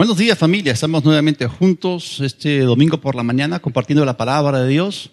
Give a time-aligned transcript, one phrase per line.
[0.00, 4.68] Buenos días familia, estamos nuevamente juntos este domingo por la mañana compartiendo la palabra de
[4.70, 5.10] Dios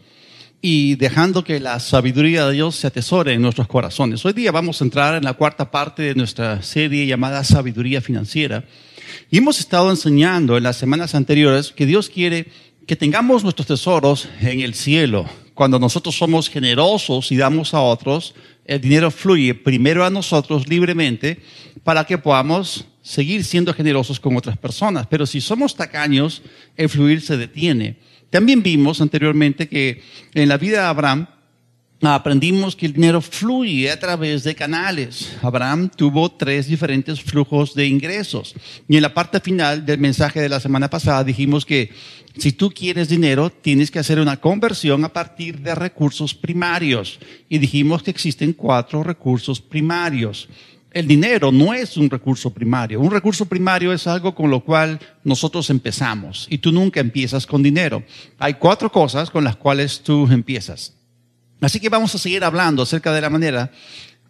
[0.62, 4.24] y dejando que la sabiduría de Dios se atesore en nuestros corazones.
[4.24, 8.64] Hoy día vamos a entrar en la cuarta parte de nuestra serie llamada Sabiduría Financiera
[9.30, 12.48] y hemos estado enseñando en las semanas anteriores que Dios quiere
[12.86, 15.26] que tengamos nuestros tesoros en el cielo.
[15.58, 21.40] Cuando nosotros somos generosos y damos a otros, el dinero fluye primero a nosotros libremente
[21.84, 25.08] para que podamos seguir siendo generosos con otras personas.
[25.08, 26.44] Pero si somos tacaños,
[26.76, 27.98] el fluir se detiene.
[28.30, 30.04] También vimos anteriormente que
[30.36, 31.26] en la vida de Abraham
[32.02, 35.36] aprendimos que el dinero fluye a través de canales.
[35.42, 38.54] Abraham tuvo tres diferentes flujos de ingresos.
[38.88, 41.92] Y en la parte final del mensaje de la semana pasada dijimos que
[42.38, 47.20] si tú quieres dinero, tienes que hacer una conversión a partir de recursos primarios.
[47.50, 50.48] Y dijimos que existen cuatro recursos primarios.
[50.92, 53.02] El dinero no es un recurso primario.
[53.02, 57.62] Un recurso primario es algo con lo cual nosotros empezamos y tú nunca empiezas con
[57.62, 58.04] dinero.
[58.38, 60.97] Hay cuatro cosas con las cuales tú empiezas.
[61.62, 63.72] Así que vamos a seguir hablando acerca de la manera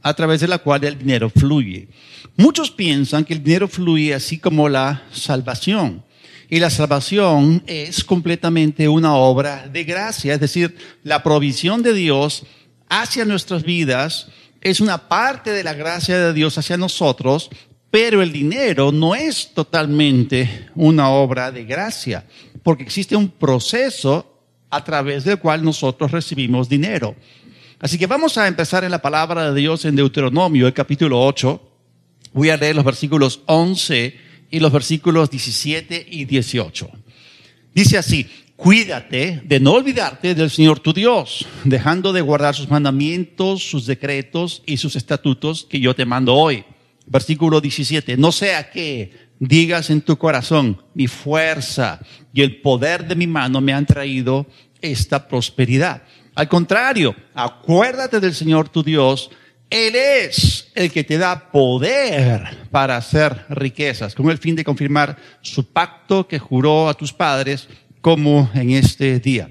[0.02, 1.90] a través de la cual el dinero fluye.
[2.38, 6.04] Muchos piensan que el dinero fluye así como la salvación.
[6.50, 12.46] Y la salvación es completamente una obra de gracia, es decir, la provisión de Dios
[12.88, 14.28] hacia nuestras vidas
[14.62, 17.50] es una parte de la gracia de Dios hacia nosotros,
[17.92, 22.26] pero el dinero no es totalmente una obra de gracia,
[22.64, 24.37] porque existe un proceso
[24.70, 27.16] a través del cual nosotros recibimos dinero.
[27.80, 31.62] Así que vamos a empezar en la palabra de Dios en Deuteronomio, el capítulo 8.
[32.34, 34.16] Voy a leer los versículos 11
[34.50, 36.90] y los versículos 17 y 18.
[37.74, 43.70] Dice así, cuídate de no olvidarte del Señor tu Dios, dejando de guardar sus mandamientos,
[43.70, 46.64] sus decretos y sus estatutos que yo te mando hoy.
[47.06, 52.00] Versículo 17, no sea que digas en tu corazón, mi fuerza
[52.34, 54.48] y el poder de mi mano me han traído
[54.82, 56.04] esta prosperidad.
[56.36, 59.32] Al contrario, acuérdate del Señor tu Dios,
[59.70, 65.18] Él es el que te da poder para hacer riquezas, con el fin de confirmar
[65.42, 67.68] su pacto que juró a tus padres
[68.02, 69.50] como en este día.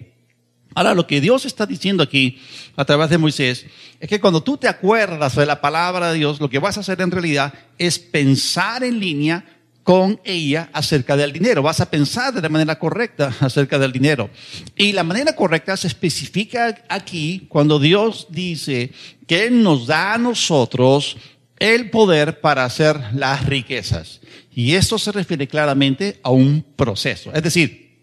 [0.77, 2.39] Ahora, lo que Dios está diciendo aquí
[2.77, 3.65] a través de Moisés
[3.99, 6.81] es que cuando tú te acuerdas de la palabra de Dios, lo que vas a
[6.81, 9.56] hacer en realidad es pensar en línea
[9.87, 11.63] con ella acerca del dinero.
[11.63, 14.29] Vas a pensar de la manera correcta acerca del dinero.
[14.75, 18.91] Y la manera correcta se especifica aquí cuando Dios dice
[19.29, 21.17] que Él nos da a nosotros
[21.61, 24.21] el poder para hacer las riquezas.
[24.53, 27.33] Y esto se refiere claramente a un proceso.
[27.33, 28.01] Es decir,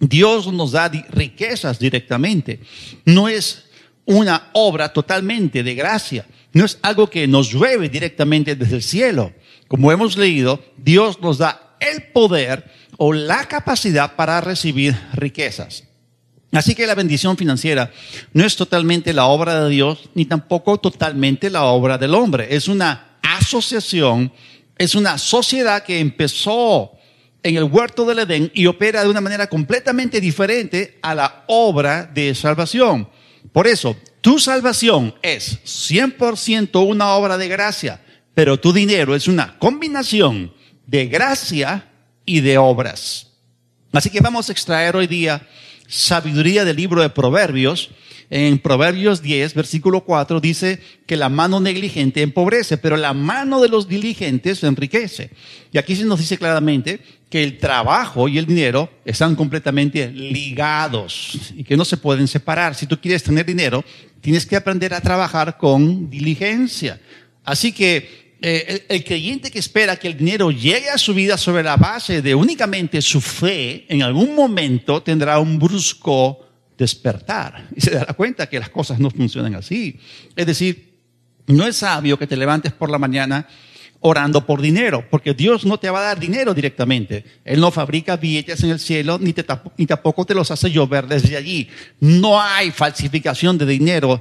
[0.00, 2.60] Dios nos da riquezas directamente.
[3.06, 3.70] No es
[4.04, 6.26] una obra totalmente de gracia.
[6.52, 9.32] No es algo que nos llueve directamente desde el cielo.
[9.72, 15.84] Como hemos leído, Dios nos da el poder o la capacidad para recibir riquezas.
[16.52, 17.90] Así que la bendición financiera
[18.34, 22.54] no es totalmente la obra de Dios ni tampoco totalmente la obra del hombre.
[22.54, 24.30] Es una asociación,
[24.76, 26.92] es una sociedad que empezó
[27.42, 32.04] en el huerto del Edén y opera de una manera completamente diferente a la obra
[32.04, 33.08] de salvación.
[33.52, 38.02] Por eso, tu salvación es 100% una obra de gracia,
[38.34, 40.52] pero tu dinero es una combinación
[40.86, 41.90] de gracia
[42.24, 43.28] y de obras.
[43.92, 45.46] Así que vamos a extraer hoy día
[45.86, 47.90] sabiduría del libro de Proverbios
[48.34, 53.68] en Proverbios 10, versículo 4, dice que la mano negligente empobrece, pero la mano de
[53.68, 55.28] los diligentes enriquece.
[55.70, 61.52] Y aquí se nos dice claramente que el trabajo y el dinero están completamente ligados
[61.54, 62.74] y que no se pueden separar.
[62.74, 63.84] Si tú quieres tener dinero,
[64.22, 66.98] tienes que aprender a trabajar con diligencia.
[67.44, 71.62] Así que eh, el, creyente que espera que el dinero llegue a su vida sobre
[71.62, 76.40] la base de únicamente su fe, en algún momento tendrá un brusco
[76.76, 79.96] despertar y se dará cuenta que las cosas no funcionan así.
[80.34, 80.98] Es decir,
[81.46, 83.46] no es sabio que te levantes por la mañana
[84.00, 87.24] orando por dinero, porque Dios no te va a dar dinero directamente.
[87.44, 89.32] Él no fabrica billetes en el cielo, ni
[89.86, 91.68] tampoco te los hace llover desde allí.
[92.00, 94.20] No hay falsificación de dinero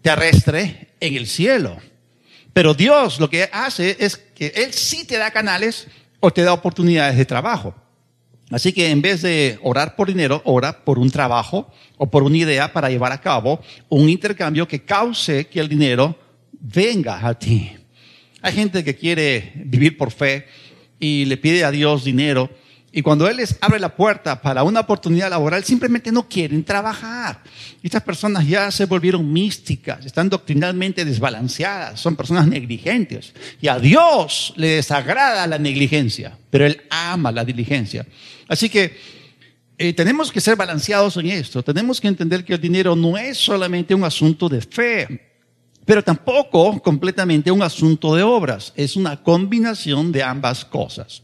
[0.00, 1.76] terrestre en el cielo.
[2.58, 5.86] Pero Dios lo que hace es que Él sí te da canales
[6.18, 7.72] o te da oportunidades de trabajo.
[8.50, 12.36] Así que en vez de orar por dinero, ora por un trabajo o por una
[12.36, 16.18] idea para llevar a cabo un intercambio que cause que el dinero
[16.50, 17.76] venga a ti.
[18.42, 20.48] Hay gente que quiere vivir por fe
[20.98, 22.50] y le pide a Dios dinero
[22.90, 27.42] Y cuando Él les abre la puerta para una oportunidad laboral, simplemente no quieren trabajar.
[27.82, 33.34] Estas personas ya se volvieron místicas, están doctrinalmente desbalanceadas, son personas negligentes.
[33.60, 38.06] Y a Dios le desagrada la negligencia, pero Él ama la diligencia.
[38.48, 38.96] Así que
[39.76, 41.62] eh, tenemos que ser balanceados en esto.
[41.62, 45.30] Tenemos que entender que el dinero no es solamente un asunto de fe,
[45.84, 48.72] pero tampoco completamente un asunto de obras.
[48.76, 51.22] Es una combinación de ambas cosas.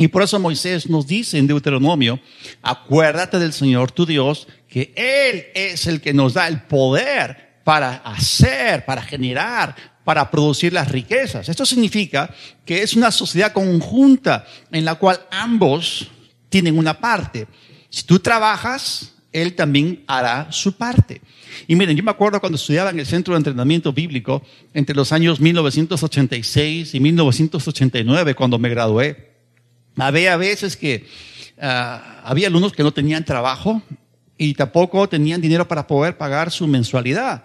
[0.00, 2.20] Y por eso Moisés nos dice en Deuteronomio,
[2.62, 7.96] acuérdate del Señor tu Dios, que Él es el que nos da el poder para
[7.96, 11.50] hacer, para generar, para producir las riquezas.
[11.50, 16.10] Esto significa que es una sociedad conjunta en la cual ambos
[16.48, 17.46] tienen una parte.
[17.90, 21.20] Si tú trabajas, Él también hará su parte.
[21.68, 24.42] Y miren, yo me acuerdo cuando estudiaba en el Centro de Entrenamiento Bíblico
[24.72, 29.29] entre los años 1986 y 1989, cuando me gradué.
[29.96, 31.06] Había veces que
[31.60, 33.82] ah, había alumnos que no tenían trabajo
[34.38, 37.44] y tampoco tenían dinero para poder pagar su mensualidad.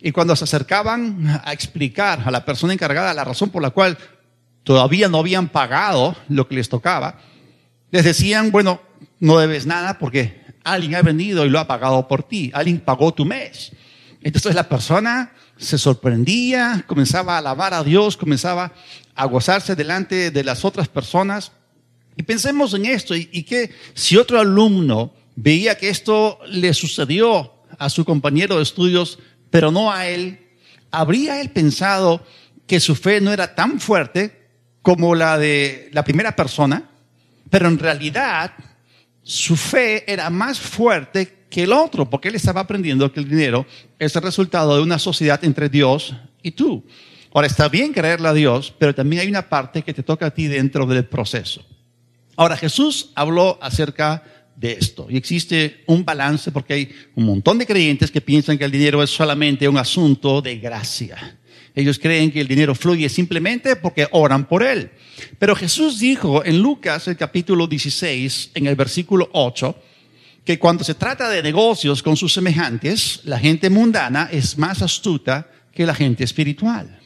[0.00, 3.96] Y cuando se acercaban a explicar a la persona encargada la razón por la cual
[4.64, 7.18] todavía no habían pagado lo que les tocaba,
[7.92, 8.80] les decían, bueno,
[9.20, 13.14] no debes nada porque alguien ha venido y lo ha pagado por ti, alguien pagó
[13.14, 13.72] tu mes.
[14.22, 18.72] Entonces la persona se sorprendía, comenzaba a alabar a Dios, comenzaba
[19.14, 21.52] a gozarse delante de las otras personas
[22.16, 27.88] y pensemos en esto, y, que si otro alumno veía que esto le sucedió a
[27.88, 29.18] su compañero de estudios,
[29.50, 30.38] pero no a él,
[30.90, 32.24] ¿habría él pensado
[32.66, 34.48] que su fe no era tan fuerte
[34.82, 36.90] como la de la primera persona?
[37.48, 38.52] Pero en realidad
[39.22, 43.66] su fe era más fuerte que el otro, porque él estaba aprendiendo que el dinero
[43.98, 46.84] es el resultado de una sociedad entre Dios y tú.
[47.34, 50.30] Ahora, está bien creerle a Dios, pero también hay una parte que te toca a
[50.30, 51.64] ti dentro del proceso.
[52.36, 54.22] Ahora Jesús habló acerca
[54.56, 58.64] de esto y existe un balance porque hay un montón de creyentes que piensan que
[58.64, 61.38] el dinero es solamente un asunto de gracia.
[61.74, 64.90] Ellos creen que el dinero fluye simplemente porque oran por él.
[65.38, 69.74] Pero Jesús dijo en Lucas el capítulo 16, en el versículo 8,
[70.44, 75.48] que cuando se trata de negocios con sus semejantes, la gente mundana es más astuta
[75.72, 77.00] que la gente espiritual.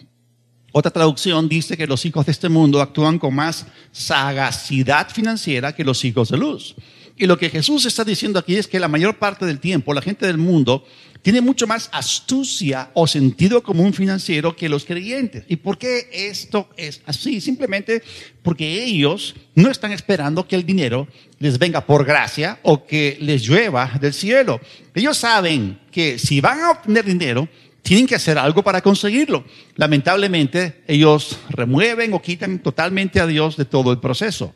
[0.79, 5.83] Otra traducción dice que los hijos de este mundo actúan con más sagacidad financiera que
[5.83, 6.75] los hijos de luz.
[7.17, 10.03] Y lo que Jesús está diciendo aquí es que la mayor parte del tiempo la
[10.03, 10.85] gente del mundo
[11.23, 15.45] tiene mucho más astucia o sentido común financiero que los creyentes.
[15.49, 17.41] ¿Y por qué esto es así?
[17.41, 18.03] Simplemente
[18.43, 21.09] porque ellos no están esperando que el dinero
[21.39, 24.61] les venga por gracia o que les llueva del cielo.
[24.95, 27.49] Ellos saben que si van a obtener dinero,
[27.87, 29.45] tienen que hacer algo para conseguirlo.
[29.77, 34.53] Lamentablemente, ellos remueven o quitan totalmente a Dios de todo el proceso.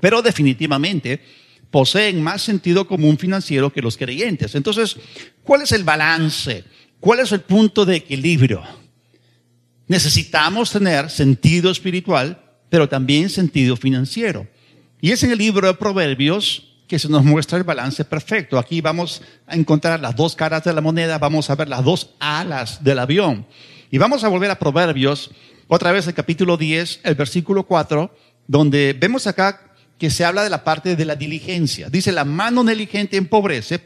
[0.00, 1.20] Pero definitivamente
[1.70, 4.54] poseen más sentido común financiero que los creyentes.
[4.54, 4.96] Entonces,
[5.42, 6.64] ¿cuál es el balance?
[6.98, 8.62] ¿Cuál es el punto de equilibrio?
[9.86, 14.48] Necesitamos tener sentido espiritual, pero también sentido financiero.
[15.02, 18.58] Y es en el libro de Proverbios que se nos muestra el balance perfecto.
[18.58, 22.10] Aquí vamos a encontrar las dos caras de la moneda, vamos a ver las dos
[22.20, 23.46] alas del avión.
[23.90, 25.30] Y vamos a volver a Proverbios,
[25.68, 28.14] otra vez el capítulo 10, el versículo 4,
[28.46, 31.88] donde vemos acá que se habla de la parte de la diligencia.
[31.88, 33.80] Dice, la mano negligente empobrece,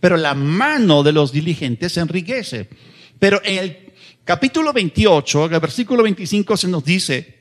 [0.00, 2.68] pero la mano de los diligentes enriquece.
[3.18, 3.92] Pero en el
[4.24, 7.38] capítulo 28, el versículo 25 se nos dice,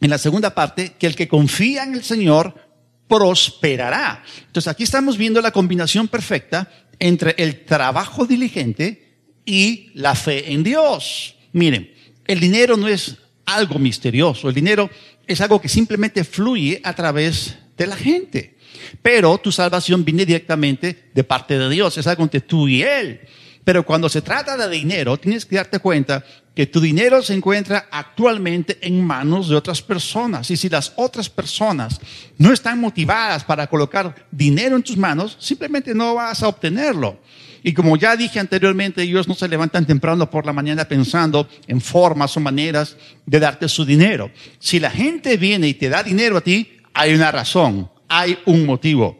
[0.00, 2.67] en la segunda parte, que el que confía en el Señor
[3.08, 4.22] prosperará.
[4.46, 10.62] Entonces aquí estamos viendo la combinación perfecta entre el trabajo diligente y la fe en
[10.62, 11.34] Dios.
[11.52, 11.92] Miren,
[12.26, 14.90] el dinero no es algo misterioso, el dinero
[15.26, 18.56] es algo que simplemente fluye a través de la gente.
[19.02, 23.20] Pero tu salvación viene directamente de parte de Dios, es algo entre tú y Él.
[23.64, 26.24] Pero cuando se trata de dinero, tienes que darte cuenta
[26.54, 30.50] que tu dinero se encuentra actualmente en manos de otras personas.
[30.50, 32.00] Y si las otras personas
[32.36, 37.20] no están motivadas para colocar dinero en tus manos, simplemente no vas a obtenerlo.
[37.62, 41.80] Y como ya dije anteriormente, ellos no se levantan temprano por la mañana pensando en
[41.80, 42.96] formas o maneras
[43.26, 44.30] de darte su dinero.
[44.58, 48.64] Si la gente viene y te da dinero a ti, hay una razón, hay un
[48.64, 49.17] motivo.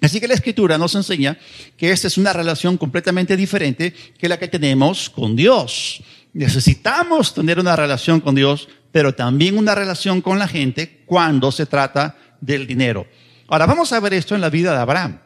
[0.00, 1.38] Así que la escritura nos enseña
[1.76, 6.02] que esta es una relación completamente diferente que la que tenemos con Dios.
[6.32, 11.66] Necesitamos tener una relación con Dios, pero también una relación con la gente cuando se
[11.66, 13.06] trata del dinero.
[13.48, 15.20] Ahora vamos a ver esto en la vida de Abraham.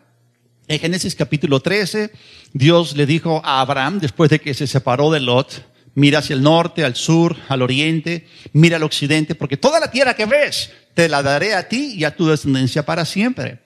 [0.68, 2.10] En Génesis capítulo 13,
[2.54, 6.42] Dios le dijo a Abraham, después de que se separó de Lot, Mira hacia el
[6.42, 11.08] norte, al sur, al oriente, mira al occidente, porque toda la tierra que ves te
[11.08, 13.60] la daré a ti y a tu descendencia para siempre.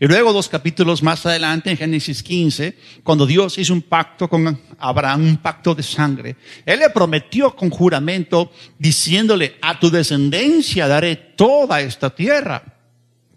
[0.00, 4.60] Y luego dos capítulos más adelante, en Génesis 15, cuando Dios hizo un pacto con
[4.78, 11.16] Abraham, un pacto de sangre, Él le prometió con juramento, diciéndole, a tu descendencia daré
[11.16, 12.62] toda esta tierra.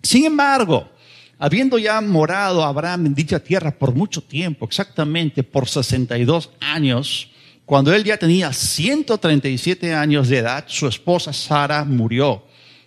[0.03, 0.91] Sin embargo,
[1.39, 7.31] habiendo ya morado Abraham en dicha tierra por mucho tiempo, exactamente por 62 años,
[7.65, 12.45] cuando él ya tenía 137 años de edad, su esposa Sara murió.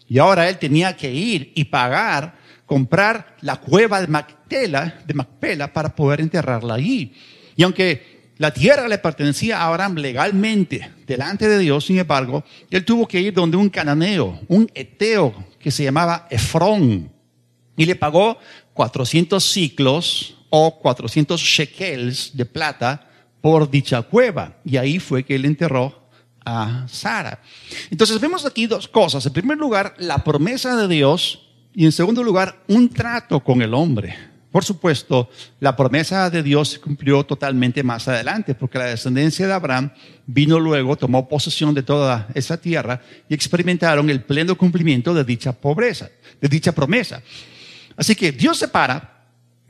[0.09, 5.73] Y ahora él tenía que ir y pagar, comprar la cueva de Macpela, de Macpela
[5.73, 7.12] para poder enterrarla allí.
[7.56, 12.85] Y aunque la tierra le pertenecía a Abraham legalmente delante de Dios, sin embargo, él
[12.85, 17.12] tuvo que ir donde un cananeo, un eteo que se llamaba Efrón,
[17.76, 18.38] y le pagó
[18.73, 23.09] 400 ciclos o 400 shekels de plata
[23.40, 24.56] por dicha cueva.
[24.64, 26.09] Y ahí fue que él enterró
[26.44, 27.40] a Sara.
[27.90, 29.26] Entonces vemos aquí dos cosas.
[29.26, 31.43] En primer lugar, la promesa de Dios
[31.75, 34.14] y en segundo lugar, un trato con el hombre.
[34.54, 35.28] Por supuesto,
[35.59, 39.90] la promesa de Dios se cumplió totalmente más adelante, porque la descendencia de Abraham
[40.26, 45.52] vino luego, tomó posesión de toda esa tierra y experimentaron el pleno cumplimiento de dicha
[45.52, 46.09] pobreza,
[46.40, 47.21] de dicha promesa.
[47.97, 49.25] Así que Dios separa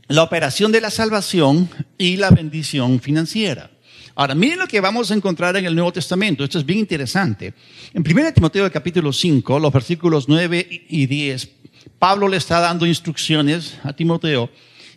[0.09, 3.71] la operación de la salvación y la bendición financiera.
[4.17, 6.45] Ahora, miren lo que vamos a encontrar en el Nuevo Testamento.
[6.45, 7.55] Esto es bien interesante.
[7.93, 11.51] En 1 Timoteo capítulo 5, los versículos 9 y 10,
[11.99, 14.51] Pablo le está dando instrucciones a Timoteo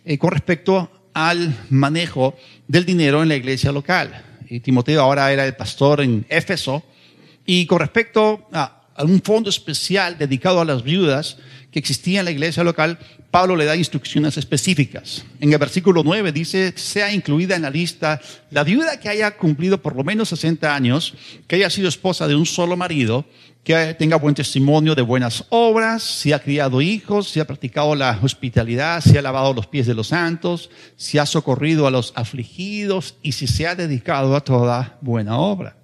[0.04, 4.24] eh, con respecto al manejo del dinero en la iglesia local.
[4.48, 6.82] Y Timoteo ahora era el pastor en Éfeso.
[7.44, 11.38] Y con respecto a, a un fondo especial dedicado a las viudas,
[11.70, 12.98] que existía en la iglesia local,
[13.30, 15.24] Pablo le da instrucciones específicas.
[15.40, 18.20] En el versículo 9 dice, sea incluida en la lista
[18.50, 21.14] la viuda que haya cumplido por lo menos 60 años,
[21.46, 23.26] que haya sido esposa de un solo marido,
[23.64, 28.18] que tenga buen testimonio de buenas obras, si ha criado hijos, si ha practicado la
[28.22, 33.16] hospitalidad, si ha lavado los pies de los santos, si ha socorrido a los afligidos
[33.22, 35.76] y si se ha dedicado a toda buena obra.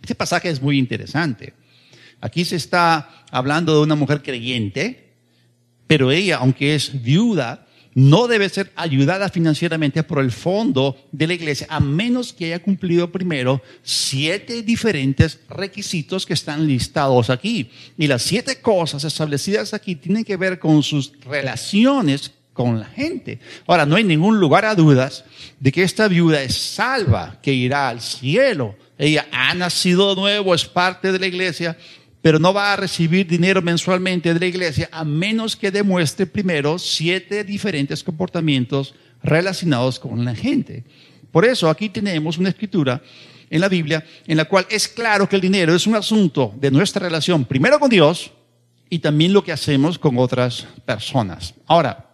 [0.00, 1.54] Este pasaje es muy interesante.
[2.20, 5.05] Aquí se está hablando de una mujer creyente,
[5.86, 7.66] pero ella, aunque es viuda,
[7.96, 12.62] no debe ser ayudada financieramente por el fondo de la iglesia, a menos que haya
[12.62, 17.70] cumplido primero siete diferentes requisitos que están listados aquí.
[17.96, 23.38] Y las siete cosas establecidas aquí tienen que ver con sus relaciones con la gente.
[23.66, 25.24] Ahora, no hay ningún lugar a dudas
[25.58, 28.76] de que esta viuda es salva, que irá al cielo.
[28.98, 31.78] Ella ha nacido de nuevo, es parte de la iglesia,
[32.26, 36.76] pero no va a recibir dinero mensualmente de la iglesia a menos que demuestre primero
[36.76, 40.82] siete diferentes comportamientos relacionados con la gente.
[41.30, 43.00] Por eso aquí tenemos una escritura
[43.48, 46.72] en la Biblia en la cual es claro que el dinero es un asunto de
[46.72, 48.32] nuestra relación primero con Dios
[48.90, 51.54] y también lo que hacemos con otras personas.
[51.64, 52.10] Ahora,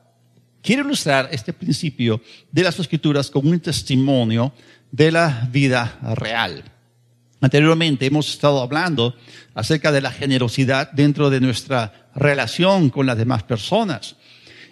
[0.61, 4.53] quiero ilustrar este principio de las escrituras con un testimonio
[4.91, 6.72] de la vida real.
[7.43, 9.17] Anteriormente hemos estado hablando
[9.53, 14.15] acerca de la generosidad dentro de nuestra relación con las demás personas.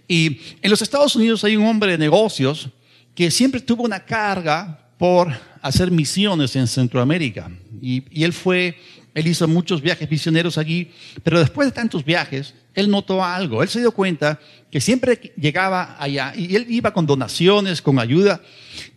[0.07, 2.69] Y en los Estados Unidos hay un hombre de negocios
[3.13, 7.51] que siempre tuvo una carga por hacer misiones en Centroamérica.
[7.83, 8.79] Y, él fue,
[9.15, 10.93] él hizo muchos viajes misioneros allí,
[11.25, 13.65] pero después de tantos viajes, él notó algo.
[13.65, 14.39] Él se dio cuenta
[14.71, 18.41] que siempre llegaba allá y él iba con donaciones, con ayuda.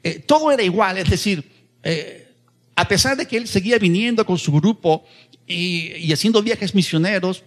[0.04, 1.44] Eh, todo era igual, es decir,
[1.82, 2.23] eh,
[2.76, 5.06] a pesar de que él seguía viniendo con su grupo
[5.48, 7.44] y, haciendo viajes misioneros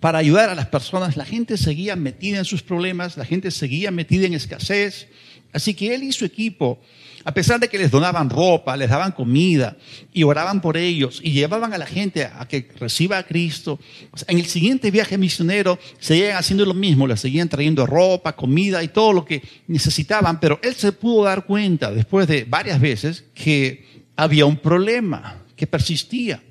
[0.00, 3.90] para ayudar a las personas, la gente seguía metida en sus problemas, la gente seguía
[3.90, 5.08] metida en escasez.
[5.52, 6.80] Así que él y su equipo,
[7.24, 9.76] a pesar de que les donaban ropa, les daban comida
[10.12, 13.78] y oraban por ellos y llevaban a la gente a que reciba a Cristo,
[14.26, 18.88] en el siguiente viaje misionero seguían haciendo lo mismo, les seguían trayendo ropa, comida y
[18.88, 23.89] todo lo que necesitaban, pero él se pudo dar cuenta después de varias veces que
[24.20, 26.42] había un problema que persistía.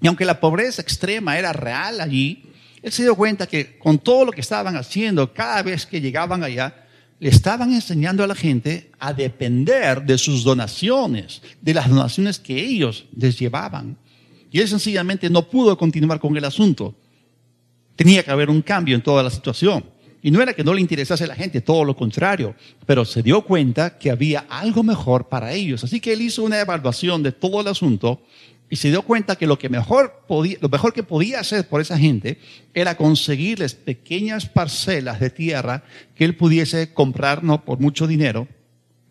[0.00, 2.44] Y aunque la pobreza extrema era real allí,
[2.82, 6.44] él se dio cuenta que con todo lo que estaban haciendo, cada vez que llegaban
[6.44, 6.84] allá,
[7.18, 12.62] le estaban enseñando a la gente a depender de sus donaciones, de las donaciones que
[12.62, 13.96] ellos les llevaban.
[14.50, 16.94] Y él sencillamente no pudo continuar con el asunto.
[17.96, 19.82] Tenía que haber un cambio en toda la situación.
[20.22, 22.54] Y no era que no le interesase la gente, todo lo contrario,
[22.86, 25.84] pero se dio cuenta que había algo mejor para ellos.
[25.84, 28.22] Así que él hizo una evaluación de todo el asunto
[28.70, 31.80] y se dio cuenta que lo, que mejor podía, lo mejor que podía hacer por
[31.80, 32.38] esa gente
[32.74, 35.84] era conseguirles pequeñas parcelas de tierra
[36.14, 38.48] que él pudiese comprar no por mucho dinero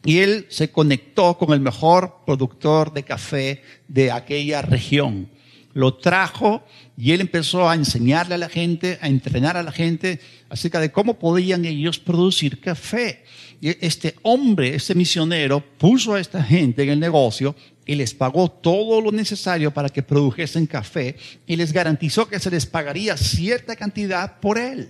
[0.06, 5.30] y él se conectó con el mejor productor de café de aquella región.
[5.78, 6.64] Lo trajo
[6.98, 10.20] y él empezó a enseñarle a la gente, a entrenar a la gente
[10.50, 13.24] acerca de cómo podían ellos producir café.
[13.62, 17.56] Y este hombre, este misionero, puso a esta gente en el negocio
[17.86, 21.16] y les pagó todo lo necesario para que produjesen café
[21.46, 24.90] y les garantizó que se les pagaría cierta cantidad por él.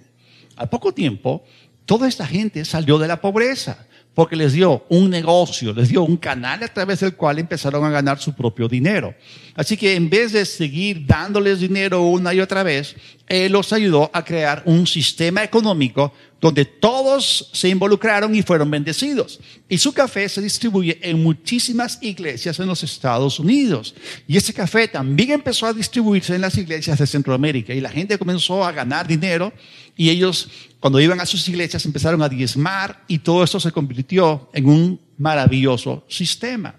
[0.55, 1.43] Al poco tiempo,
[1.85, 3.86] toda esta gente salió de la pobreza
[4.17, 7.91] porque les dio un negocio, les dio un canal a través del cual empezaron a
[7.91, 9.13] ganar su propio dinero.
[9.53, 12.95] Así que en vez de seguir dándoles dinero una y otra vez,
[13.27, 19.39] Él los ayudó a crear un sistema económico donde todos se involucraron y fueron bendecidos.
[19.69, 23.93] Y su café se distribuye en muchísimas iglesias en los Estados Unidos.
[24.27, 27.71] Y ese café también empezó a distribuirse en las iglesias de Centroamérica.
[27.71, 29.53] Y la gente comenzó a ganar dinero
[29.97, 30.49] y ellos,
[30.79, 35.01] cuando iban a sus iglesias, empezaron a diezmar y todo esto se convirtió en un
[35.17, 36.75] maravilloso sistema.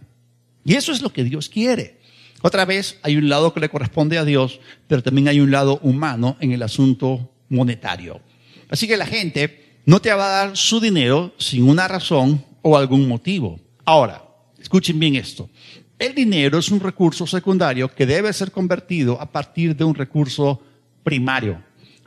[0.65, 1.99] Y eso es lo que Dios quiere.
[2.41, 5.81] Otra vez, hay un lado que le corresponde a Dios, pero también hay un lado
[5.83, 8.21] humano en el asunto monetario.
[8.69, 12.77] Así que la gente no te va a dar su dinero sin una razón o
[12.77, 13.59] algún motivo.
[13.85, 14.23] Ahora,
[14.61, 15.51] escuchen bien esto.
[15.99, 20.63] El dinero es un recurso secundario que debe ser convertido a partir de un recurso
[21.03, 21.61] primario.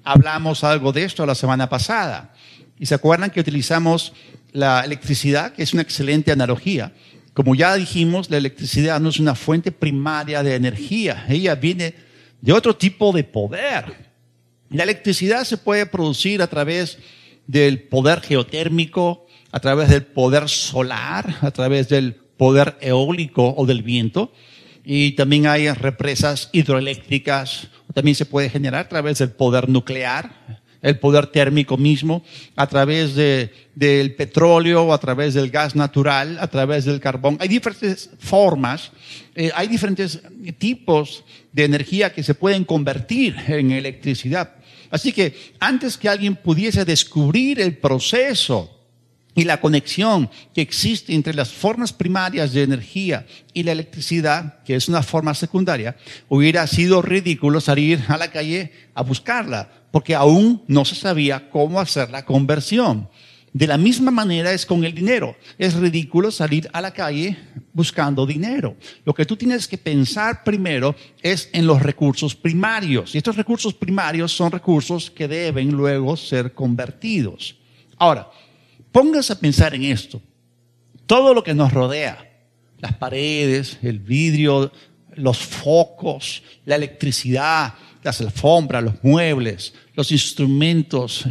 [0.03, 2.34] Hablamos algo de esto la semana pasada.
[2.79, 4.13] Y se acuerdan que utilizamos
[4.51, 6.93] la electricidad, que es una excelente analogía.
[7.34, 11.25] Como ya dijimos, la electricidad no es una fuente primaria de energía.
[11.29, 11.96] Ella viene
[12.41, 14.12] de otro tipo de poder.
[14.70, 16.98] La electricidad se puede producir a través
[17.48, 23.84] del poder geotérmico, a través del poder solar, a través del poder eólico o del
[23.84, 24.34] viento.
[24.83, 27.67] Y también hay represas hidroeléctricas.
[27.93, 32.23] También se puede generar a través del poder nuclear, el poder térmico mismo,
[32.55, 37.38] a través de, del petróleo, a través del gas natural, a través del carbón.
[37.39, 38.91] Hay diferentes formas,
[39.35, 40.21] eh, hay diferentes
[40.57, 44.55] tipos de energía que se pueden convertir en electricidad.
[44.89, 48.80] Así que antes que alguien pudiese descubrir el proceso
[49.33, 54.75] y la conexión que existe entre las formas primarias de energía y la electricidad, que
[54.75, 55.95] es una forma secundaria,
[56.27, 61.79] hubiera sido ridículo salir a la calle a buscarla, porque aún no se sabía cómo
[61.79, 63.07] hacer la conversión.
[63.53, 65.35] De la misma manera es con el dinero.
[65.58, 67.38] Es ridículo salir a la calle
[67.73, 68.77] buscando dinero.
[69.03, 73.13] Lo que tú tienes que pensar primero es en los recursos primarios.
[73.13, 77.58] Y estos recursos primarios son recursos que deben luego ser convertidos.
[77.97, 78.29] Ahora,
[78.91, 80.21] póngase a pensar en esto.
[81.06, 82.30] Todo lo que nos rodea,
[82.80, 84.71] las paredes, el vidrio,
[85.15, 87.73] los focos, la electricidad,
[88.04, 91.25] las alfombras, los muebles, los instrumentos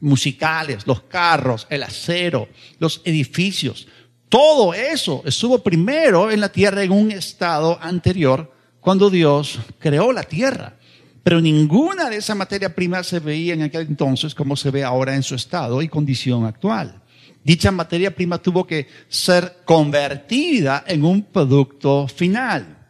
[0.00, 2.48] musicales, los carros, el acero,
[2.78, 3.86] los edificios.
[4.28, 10.24] Todo eso estuvo primero en la tierra en un estado anterior cuando Dios creó la
[10.24, 10.76] tierra.
[11.22, 15.14] Pero ninguna de esa materia prima se veía en aquel entonces como se ve ahora
[15.14, 17.02] en su estado y condición actual.
[17.46, 22.88] Dicha materia prima tuvo que ser convertida en un producto final.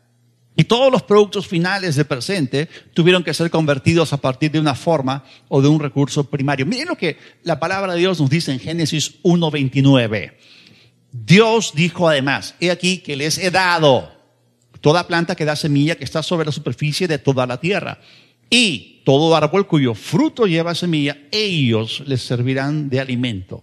[0.57, 4.75] Y todos los productos finales de presente tuvieron que ser convertidos a partir de una
[4.75, 6.65] forma o de un recurso primario.
[6.65, 10.33] Miren lo que la palabra de Dios nos dice en Génesis 1.29.
[11.13, 14.11] Dios dijo además, he aquí que les he dado
[14.81, 18.01] toda planta que da semilla que está sobre la superficie de toda la tierra.
[18.49, 23.63] Y todo árbol cuyo fruto lleva semilla, ellos les servirán de alimento.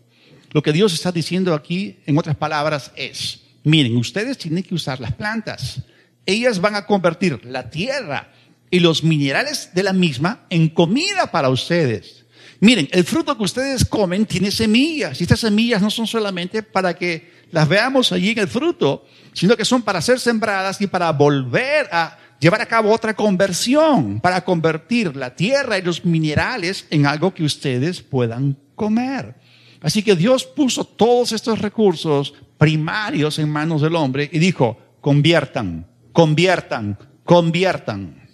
[0.53, 4.99] Lo que Dios está diciendo aquí, en otras palabras, es, miren, ustedes tienen que usar
[4.99, 5.81] las plantas
[6.25, 8.29] ellas van a convertir la tierra
[8.69, 12.25] y los minerales de la misma en comida para ustedes.
[12.59, 16.93] Miren, el fruto que ustedes comen tiene semillas y estas semillas no son solamente para
[16.93, 21.11] que las veamos allí en el fruto, sino que son para ser sembradas y para
[21.11, 27.05] volver a llevar a cabo otra conversión, para convertir la tierra y los minerales en
[27.05, 29.35] algo que ustedes puedan comer.
[29.83, 35.93] Así que Dios puso todos estos recursos primarios en manos del hombre y dijo, conviertan
[36.13, 38.29] conviertan, conviertan.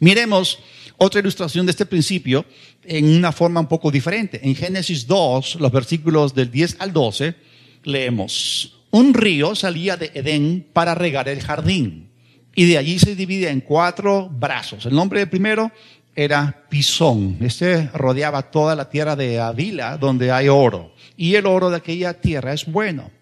[0.00, 0.58] Miremos
[0.98, 2.44] otra ilustración de este principio
[2.84, 4.40] en una forma un poco diferente.
[4.42, 7.34] En Génesis 2, los versículos del 10 al 12,
[7.84, 12.10] leemos, un río salía de Edén para regar el jardín
[12.54, 14.86] y de allí se divide en cuatro brazos.
[14.86, 15.70] El nombre del primero
[16.18, 17.36] era Pisón.
[17.40, 20.92] Este rodeaba toda la tierra de Avila donde hay oro.
[21.16, 23.12] Y el oro de aquella tierra es bueno.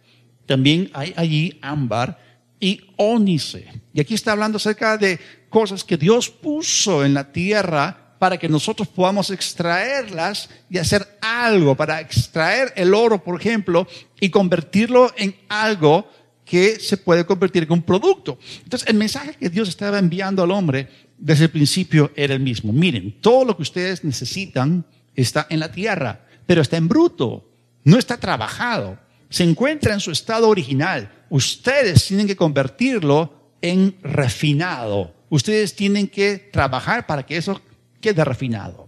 [0.47, 2.19] También hay allí ámbar
[2.59, 3.67] y ónice.
[3.93, 8.49] Y aquí está hablando acerca de cosas que Dios puso en la tierra para que
[8.49, 11.75] nosotros podamos extraerlas y hacer algo.
[11.75, 13.87] Para extraer el oro, por ejemplo,
[14.19, 16.11] y convertirlo en algo
[16.47, 18.39] que se puede convertir en un producto.
[18.63, 22.73] Entonces, el mensaje que Dios estaba enviando al hombre desde el principio era el mismo.
[22.73, 27.51] Miren, todo lo que ustedes necesitan está en la tierra, pero está en bruto,
[27.85, 31.11] no está trabajado, se encuentra en su estado original.
[31.29, 35.15] Ustedes tienen que convertirlo en refinado.
[35.29, 37.61] Ustedes tienen que trabajar para que eso
[38.01, 38.87] quede refinado.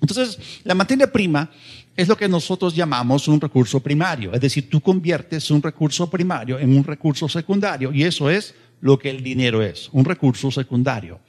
[0.00, 1.50] Entonces, la materia prima
[1.96, 4.32] es lo que nosotros llamamos un recurso primario.
[4.32, 8.98] Es decir, tú conviertes un recurso primario en un recurso secundario y eso es lo
[8.98, 11.20] que el dinero es, un recurso secundario.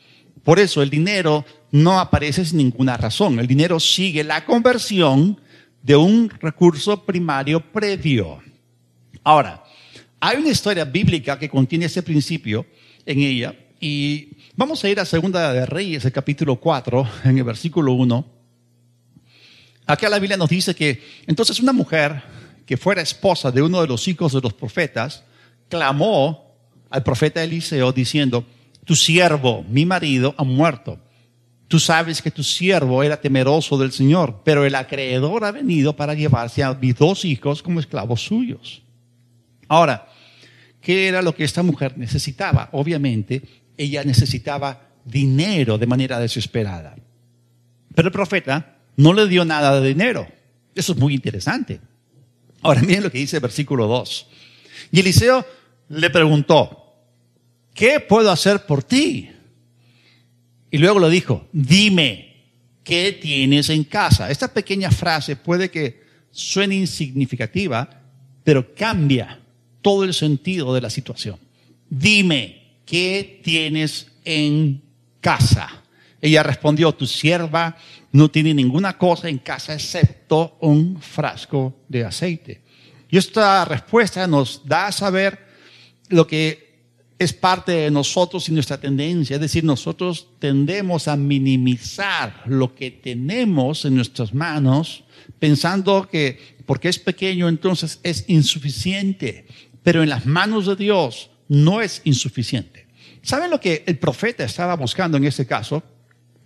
[0.43, 3.39] Por eso el dinero no aparece sin ninguna razón.
[3.39, 5.39] El dinero sigue la conversión
[5.81, 8.39] de un recurso primario previo.
[9.23, 9.63] Ahora,
[10.19, 12.65] hay una historia bíblica que contiene ese principio
[13.05, 17.43] en ella y vamos a ir a Segunda de Reyes, el capítulo 4, en el
[17.43, 18.34] versículo 1.
[19.87, 22.23] Acá la Biblia nos dice que entonces una mujer
[22.65, 25.23] que fuera esposa de uno de los hijos de los profetas,
[25.69, 26.55] clamó
[26.89, 28.45] al profeta Eliseo diciendo,
[28.83, 30.99] tu siervo, mi marido, ha muerto.
[31.67, 36.13] Tú sabes que tu siervo era temeroso del Señor, pero el acreedor ha venido para
[36.13, 38.83] llevarse a mis dos hijos como esclavos suyos.
[39.67, 40.07] Ahora,
[40.81, 42.69] ¿qué era lo que esta mujer necesitaba?
[42.71, 43.41] Obviamente,
[43.77, 46.95] ella necesitaba dinero de manera desesperada.
[47.95, 50.27] Pero el profeta no le dio nada de dinero.
[50.73, 51.79] Eso es muy interesante.
[52.61, 54.27] Ahora miren lo que dice el versículo 2.
[54.91, 55.45] Y Eliseo
[55.89, 56.95] le preguntó,
[57.73, 59.29] ¿qué puedo hacer por ti?
[60.71, 62.43] Y luego le dijo, dime,
[62.83, 64.29] ¿qué tienes en casa?
[64.29, 67.89] Esta pequeña frase puede que suene insignificativa,
[68.43, 69.39] pero cambia
[69.81, 71.37] todo el sentido de la situación.
[71.89, 74.81] Dime, ¿qué tienes en
[75.21, 75.83] casa?
[76.21, 77.77] Ella respondió, tu sierva
[78.11, 82.61] no tiene ninguna cosa en casa excepto un frasco de aceite.
[83.09, 85.39] Y esta respuesta nos da a saber
[86.09, 86.65] lo que
[87.17, 89.35] es parte de nosotros y nuestra tendencia.
[89.35, 95.03] Es decir, nosotros tendemos a minimizar lo que tenemos en nuestras manos
[95.39, 99.45] pensando que porque es pequeño entonces es insuficiente.
[99.83, 102.87] Pero en las manos de Dios no es insuficiente.
[103.21, 105.83] ¿Saben lo que el profeta estaba buscando en este caso?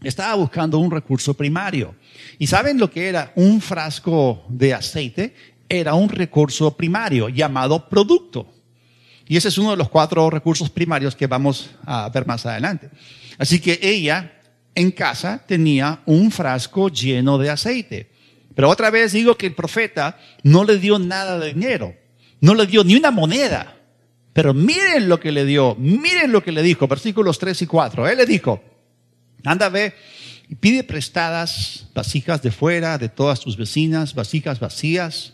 [0.04, 1.96] Estaba buscando un recurso primario.
[2.38, 5.34] ¿Y saben lo que era un frasco de aceite?
[5.68, 8.48] Era un recurso primario llamado producto.
[9.28, 12.90] Y ese es uno de los cuatro recursos primarios que vamos a ver más adelante.
[13.38, 14.42] Así que ella
[14.74, 18.10] en casa tenía un frasco lleno de aceite.
[18.56, 21.96] Pero otra vez digo que el profeta no le dio nada de dinero,
[22.42, 23.78] no le dio ni una moneda.
[24.34, 28.08] Pero miren lo que le dio, miren lo que le dijo, versículos 3 y 4.
[28.08, 28.62] Él le dijo,
[29.44, 29.94] Anda, ve
[30.48, 35.34] y pide prestadas vasijas de fuera, de todas tus vecinas, vasijas vacías.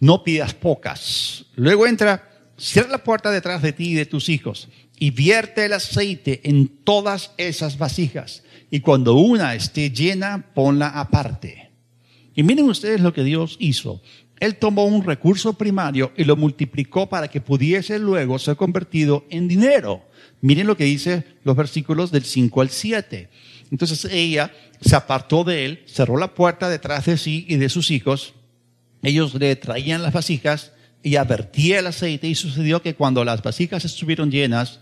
[0.00, 1.46] No pidas pocas.
[1.54, 5.72] Luego entra, cierra la puerta detrás de ti y de tus hijos y vierte el
[5.72, 8.42] aceite en todas esas vasijas.
[8.70, 11.70] Y cuando una esté llena, ponla aparte.
[12.34, 14.02] Y miren ustedes lo que Dios hizo.
[14.40, 19.48] Él tomó un recurso primario y lo multiplicó para que pudiese luego ser convertido en
[19.48, 20.05] dinero.
[20.40, 23.28] Miren lo que dice los versículos del 5 al 7.
[23.70, 27.90] Entonces ella se apartó de él, cerró la puerta detrás de sí y de sus
[27.90, 28.34] hijos.
[29.02, 30.72] Ellos le traían las vasijas,
[31.06, 34.80] y vertía el aceite y sucedió que cuando las vasijas estuvieron llenas,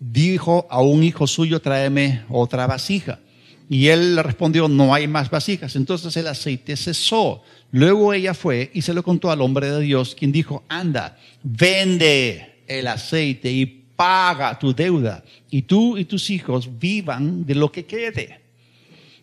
[0.00, 3.20] dijo a un hijo suyo, tráeme otra vasija.
[3.68, 5.76] Y él le respondió, no hay más vasijas.
[5.76, 7.44] Entonces el aceite cesó.
[7.70, 12.64] Luego ella fue y se lo contó al hombre de Dios, quien dijo, anda, vende
[12.66, 17.84] el aceite y paga tu deuda y tú y tus hijos vivan de lo que
[17.84, 18.40] quede.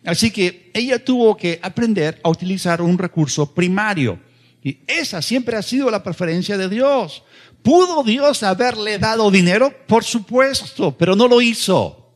[0.04, 4.20] Así que ella tuvo que aprender a utilizar un recurso primario.
[4.62, 7.24] Y esa siempre ha sido la preferencia de Dios.
[7.60, 9.74] ¿Pudo Dios haberle dado dinero?
[9.88, 12.12] Por supuesto, pero no lo hizo.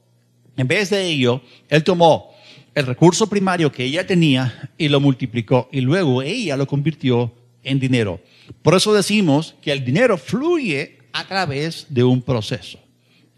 [0.57, 2.31] En vez de ello, Él tomó
[2.77, 7.81] el recurso primario que ella tenía y lo multiplicó y luego ella lo convirtió en
[7.81, 8.21] dinero.
[8.63, 12.79] Por eso decimos que el dinero fluye a través de un proceso.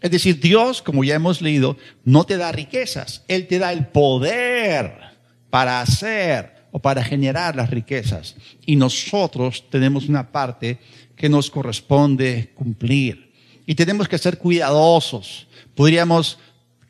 [0.01, 3.87] Es decir, Dios, como ya hemos leído, no te da riquezas, Él te da el
[3.87, 4.93] poder
[5.49, 8.35] para hacer o para generar las riquezas.
[8.65, 10.79] Y nosotros tenemos una parte
[11.15, 13.31] que nos corresponde cumplir.
[13.65, 15.47] Y tenemos que ser cuidadosos.
[15.73, 16.37] Podríamos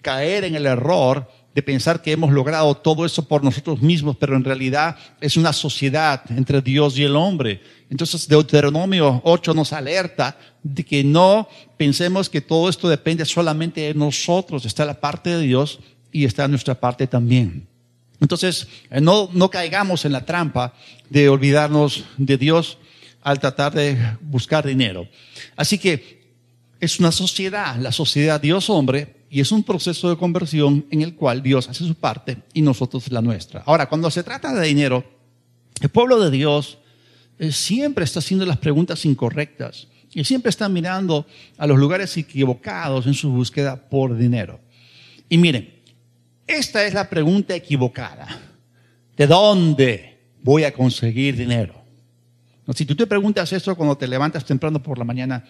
[0.02, 4.36] caer en el error de pensar que hemos logrado todo eso por nosotros mismos, pero
[4.36, 7.62] en realidad es una sociedad entre Dios y el hombre.
[7.90, 13.94] Entonces Deuteronomio 8 nos alerta de que no pensemos que todo esto depende solamente de
[13.94, 15.80] nosotros, está la parte de Dios
[16.12, 17.66] y está nuestra parte también.
[18.20, 18.68] Entonces,
[19.02, 20.74] no, no caigamos en la trampa
[21.10, 22.78] de olvidarnos de Dios.
[23.22, 25.08] al tratar de buscar dinero.
[25.56, 26.22] Así que
[26.80, 31.44] es una sociedad, la sociedad Dios-hombre, y es un proceso de conversión en el cual
[31.44, 33.64] Dios hace su parte y nosotros la nuestra.
[33.66, 35.04] Ahora, cuando se trata de dinero,
[35.82, 36.78] el pueblo de Dios
[37.38, 43.08] eh, siempre está haciendo las preguntas incorrectas y siempre está mirando a los lugares equivocados
[43.08, 44.62] en su búsqueda por dinero.
[45.28, 45.82] Y miren,
[46.48, 48.40] esta es la pregunta equivocada.
[49.18, 51.76] ¿De dónde voy a conseguir dinero?
[52.74, 55.44] Si tú te preguntas eso cuando te levantas temprano por la mañana,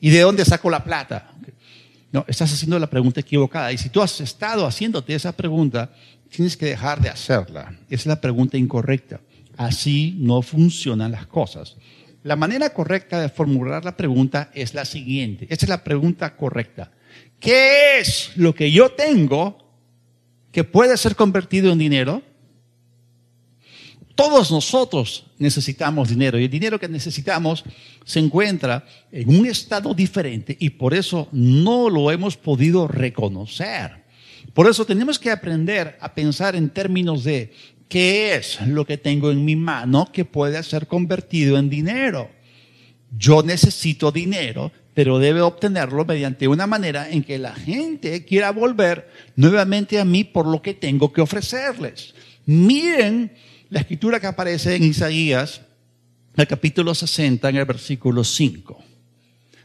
[0.00, 1.34] ¿y de dónde saco la plata?
[2.16, 3.70] No, estás haciendo la pregunta equivocada.
[3.72, 5.90] Y si tú has estado haciéndote esa pregunta,
[6.30, 7.78] tienes que dejar de hacerla.
[7.90, 9.20] Es la pregunta incorrecta.
[9.58, 11.76] Así no funcionan las cosas.
[12.22, 15.46] La manera correcta de formular la pregunta es la siguiente.
[15.50, 16.90] Esta es la pregunta correcta.
[17.38, 19.58] ¿Qué es lo que yo tengo
[20.52, 22.22] que puede ser convertido en dinero?
[24.16, 27.62] Todos nosotros necesitamos dinero y el dinero que necesitamos
[28.04, 34.04] se encuentra en un estado diferente y por eso no lo hemos podido reconocer.
[34.54, 37.52] Por eso tenemos que aprender a pensar en términos de
[37.88, 42.30] ¿Qué es lo que tengo en mi mano que puede ser convertido en dinero?
[43.16, 49.08] Yo necesito dinero, pero debe obtenerlo mediante una manera en que la gente quiera volver
[49.36, 52.14] nuevamente a mí por lo que tengo que ofrecerles.
[52.44, 53.30] Miren
[53.70, 55.60] la escritura que aparece en Isaías,
[56.36, 58.78] el capítulo 60, en el versículo 5.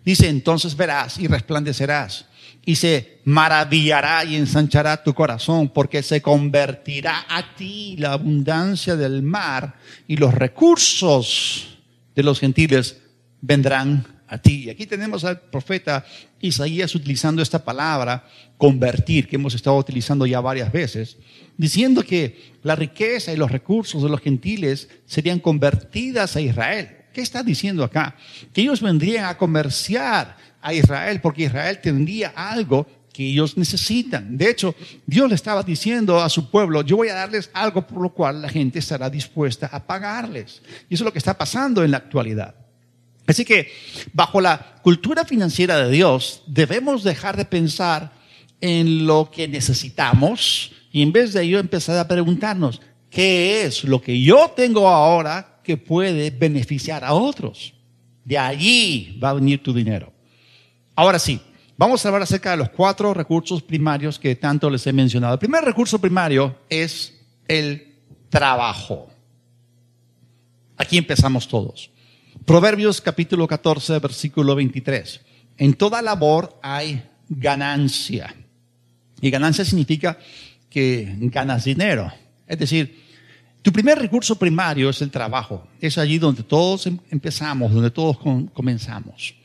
[0.04, 2.26] Dice, entonces verás y resplandecerás
[2.66, 9.22] y se maravillará y ensanchará tu corazón, porque se convertirá a ti la abundancia del
[9.24, 9.76] mar
[10.08, 11.80] y los recursos
[12.16, 12.98] de los gentiles
[13.42, 14.06] vendrán
[14.46, 16.06] Y aquí tenemos al profeta
[16.40, 18.26] Isaías utilizando esta palabra,
[18.58, 21.18] convertir, que hemos estado utilizando ya varias veces,
[21.58, 26.98] diciendo que la riqueza y los recursos de los gentiles serían convertidas a Israel.
[27.14, 28.16] ¿Qué está diciendo acá?
[28.54, 34.38] Que ellos vendrían a comerciar a Israel porque Israel tendría algo que ellos necesitan.
[34.38, 34.74] De hecho,
[35.06, 38.42] Dios le estaba diciendo a su pueblo, yo voy a darles algo por lo cual
[38.42, 40.62] la gente estará dispuesta a pagarles.
[40.90, 42.61] Y eso es lo que está pasando en la actualidad.
[43.32, 43.72] Así que,
[44.14, 48.12] bajo la cultura financiera de Dios, debemos dejar de pensar
[48.60, 54.02] en lo que necesitamos y en vez de ello empezar a preguntarnos, ¿qué es lo
[54.02, 57.74] que yo tengo ahora que puede beneficiar a otros?
[58.26, 60.12] De allí va a venir tu dinero.
[60.96, 61.40] Ahora sí,
[61.78, 65.34] vamos a hablar acerca de los cuatro recursos primarios que tanto les he mencionado.
[65.34, 67.18] El primer recurso primario es
[67.48, 67.96] el
[68.30, 69.10] trabajo.
[70.76, 71.92] Aquí empezamos todos.
[72.46, 75.22] Proverbios capítulo 14, versículo 23.
[75.60, 78.34] En toda labor hay ganancia.
[79.22, 80.18] Y ganancia significa
[80.68, 82.12] que ganas dinero.
[82.48, 83.00] Es decir,
[83.62, 85.68] tu primer recurso primario es el trabajo.
[85.80, 88.18] Es allí donde todos em-, empezamos, donde todos
[88.54, 89.36] comenzamos.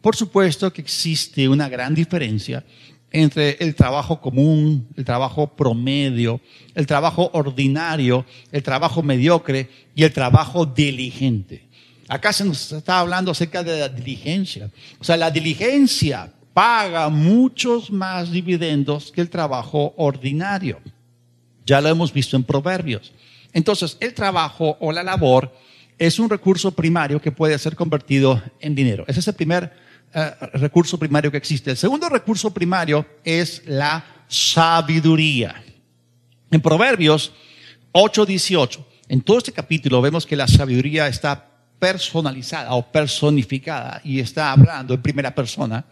[0.00, 2.64] Por supuesto que existe una gran diferencia
[3.10, 6.40] entre el trabajo común, el trabajo promedio,
[6.74, 11.64] el trabajo ordinario, el trabajo mediocre y el trabajo diligente.
[12.08, 14.70] Acá se nos está hablando acerca de la diligencia.
[14.98, 20.80] O sea, la diligencia paga muchos más dividendos que el trabajo ordinario.
[21.66, 23.12] Ya lo hemos visto en Proverbios.
[23.52, 25.52] Entonces, el trabajo o la labor
[25.98, 29.04] es un recurso primario que puede ser convertido en dinero.
[29.06, 29.72] Ese es el primer
[30.12, 31.70] eh, recurso primario que existe.
[31.70, 35.62] El segundo recurso primario es la sabiduría.
[36.50, 37.32] En Proverbios
[37.92, 44.52] 8:18, en todo este capítulo vemos que la sabiduría está personalizada o personificada y está
[44.52, 45.84] hablando en primera persona.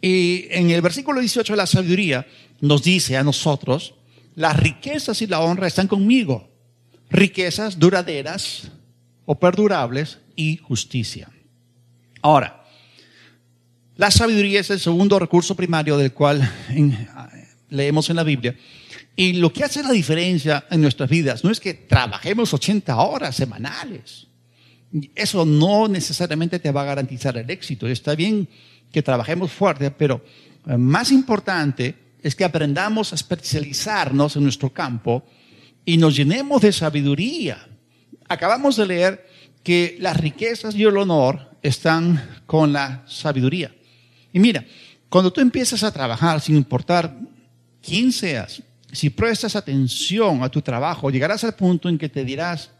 [0.00, 2.26] Y en el versículo 18 de la sabiduría
[2.60, 3.94] nos dice a nosotros,
[4.34, 6.48] las riquezas y la honra están conmigo,
[7.10, 8.70] riquezas duraderas
[9.26, 11.28] o perdurables y justicia.
[12.22, 12.64] Ahora,
[13.96, 16.48] la sabiduría es el segundo recurso primario del cual
[17.68, 18.56] leemos en la Biblia.
[19.16, 23.34] Y lo que hace la diferencia en nuestras vidas no es que trabajemos 80 horas
[23.34, 24.27] semanales.
[25.14, 27.86] Eso no necesariamente te va a garantizar el éxito.
[27.86, 28.48] Está bien
[28.90, 30.24] que trabajemos fuerte, pero
[30.66, 35.24] eh, más importante es que aprendamos a especializarnos en nuestro campo
[35.84, 37.68] y nos llenemos de sabiduría.
[38.28, 39.26] Acabamos de leer
[39.62, 43.74] que las riquezas y el honor están con la sabiduría.
[44.32, 44.64] Y mira,
[45.08, 47.18] cuando tú empiezas a trabajar, sin importar
[47.82, 52.70] quién seas, si prestas atención a tu trabajo, llegarás al punto en que te dirás,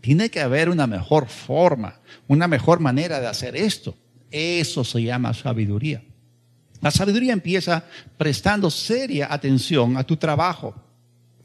[0.00, 3.96] tiene que haber una mejor forma, una mejor manera de hacer esto.
[4.30, 6.02] Eso se llama sabiduría.
[6.80, 7.84] La sabiduría empieza
[8.16, 10.74] prestando seria atención a tu trabajo.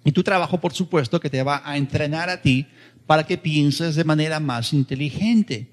[0.04, 2.67] Y tu trabajo, por supuesto, que te va a entrenar a ti
[3.06, 5.71] para que pienses de manera más inteligente.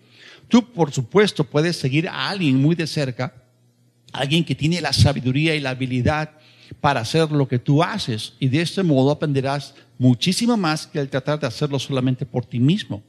[0.49, 3.35] Tú, por supuesto, puedes seguir a alguien muy de cerca,
[4.13, 6.38] alguien que tiene la sabiduría y la habilidad
[6.81, 11.09] para hacer lo que tú haces y de este modo aprenderás muchísimo más que al
[11.09, 13.03] tratar de hacerlo solamente por ti mismo.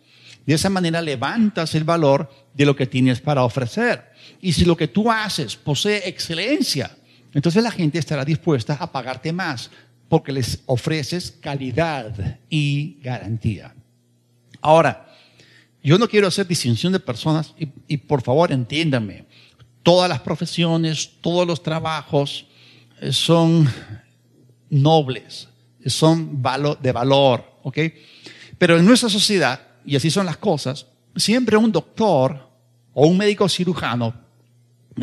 [0.45, 4.03] De esa manera levantas el valor de lo que tienes para ofrecer.
[4.41, 6.95] Y si lo que tú haces posee excelencia,
[7.33, 9.69] entonces la gente estará dispuesta a pagarte más
[10.07, 13.75] porque les ofreces calidad y garantía.
[14.59, 15.05] Ahora,
[15.83, 17.53] yo no quiero hacer distinción de personas
[17.87, 19.25] y, por favor entiéndame,
[19.83, 22.47] todas las profesiones, todos los trabajos
[23.11, 23.67] son
[24.69, 25.47] nobles,
[25.85, 26.41] son
[26.81, 27.77] de valor, ¿ok?
[28.57, 30.85] Pero en nuestra sociedad, y así son las cosas,
[31.15, 32.49] siempre un doctor
[32.93, 34.13] o un médico cirujano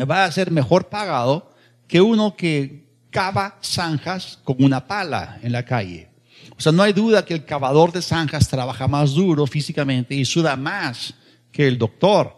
[0.09, 1.51] va a ser mejor pagado
[1.87, 6.09] que uno que cava zanjas con una pala en la calle.
[6.57, 10.25] O sea, no hay duda que el cavador de zanjas trabaja más duro físicamente y
[10.25, 11.13] suda más
[11.51, 12.36] que el doctor.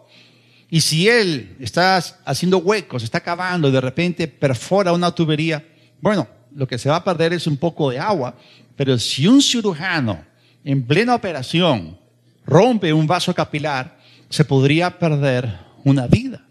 [0.69, 5.65] Y si él está haciendo huecos, está cavando y de repente perfora una tubería,
[5.99, 8.35] bueno, lo que se va a perder es un poco de agua,
[8.75, 10.23] pero si un cirujano
[10.63, 11.97] en plena operación
[12.45, 16.45] rompe un vaso capilar, se podría perder una vida.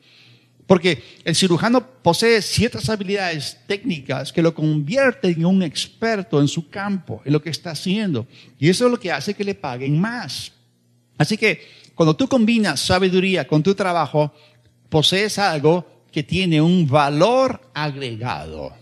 [0.66, 6.68] Porque el cirujano posee ciertas habilidades técnicas que lo convierten en un experto en su
[6.68, 8.26] campo, en lo que está haciendo.
[8.59, 10.52] Y eso es lo que hace que le paguen más.
[11.16, 11.66] Así que
[11.98, 14.32] cuando tú combinas sabiduría con tu trabajo,
[14.88, 18.72] posees algo que tiene un valor agregado.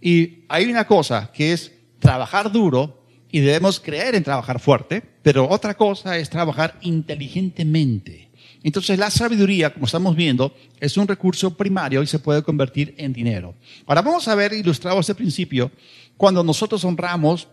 [0.00, 5.48] Y hay una cosa que es trabajar duro y debemos creer en trabajar fuerte, pero
[5.48, 8.30] otra cosa es trabajar inteligentemente.
[8.64, 13.12] Entonces la sabiduría, como estamos viendo, es un recurso primario y se puede convertir en
[13.12, 13.54] dinero.
[13.86, 15.70] Ahora vamos a ver ilustrado este principio
[16.16, 17.46] cuando nosotros honramos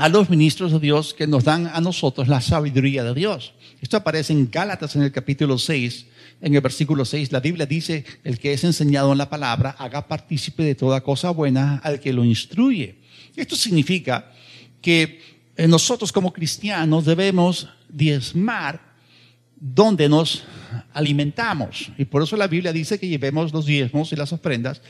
[0.00, 3.52] a los ministros de Dios que nos dan a nosotros la sabiduría de Dios.
[3.82, 6.06] Esto aparece en Gálatas en el capítulo 6,
[6.40, 7.30] en el versículo 6.
[7.32, 11.28] La Biblia dice, el que es enseñado en la palabra, haga partícipe de toda cosa
[11.28, 12.96] buena al que lo instruye.
[13.36, 14.32] Esto significa
[14.80, 15.20] que
[15.54, 18.80] eh, nosotros como cristianos debemos diezmar
[19.60, 20.44] donde nos
[20.94, 21.92] alimentamos.
[21.98, 24.80] Y por eso la Biblia dice que llevemos los diezmos y las ofrendas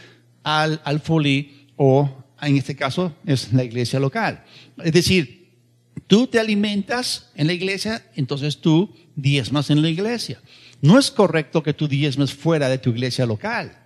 [0.45, 4.45] al, al folí o en este caso es la iglesia local.
[4.83, 5.51] Es decir,
[6.07, 10.41] tú te alimentas en la iglesia, entonces tú diezmas en la iglesia.
[10.81, 13.79] No es correcto que tú diezmes fuera de tu iglesia local.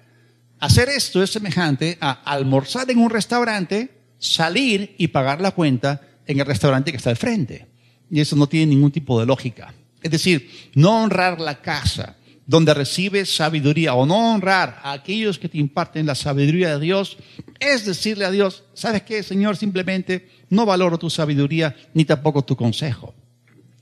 [0.60, 6.40] Hacer esto es semejante a almorzar en un restaurante, salir y pagar la cuenta en
[6.40, 7.66] el restaurante que está al frente.
[8.10, 9.74] Y eso no tiene ningún tipo de lógica.
[10.00, 15.48] Es decir, no honrar la casa donde recibes sabiduría o no honrar a aquellos que
[15.48, 17.16] te imparten la sabiduría de Dios,
[17.58, 19.56] es decirle a Dios, ¿sabes qué, Señor?
[19.56, 23.14] Simplemente no valoro tu sabiduría ni tampoco tu consejo.